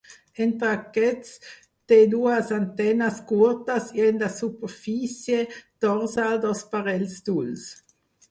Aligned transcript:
Entre 0.43 0.69
aquests 0.75 1.51
té 1.91 1.97
dues 2.13 2.47
antenes 2.55 3.19
curtes 3.33 3.85
i 3.99 4.03
en 4.07 4.17
la 4.23 4.31
superfície 4.39 5.45
dorsal 5.87 6.41
dos 6.47 6.67
parells 6.75 7.13
d'ulls. 7.29 7.69